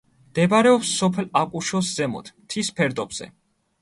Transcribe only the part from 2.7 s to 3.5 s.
ფერდობზე.